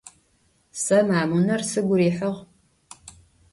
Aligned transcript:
Se 0.83 0.97
mamuner 1.09 1.61
sıgu 1.69 1.95
rihığ. 1.99 2.35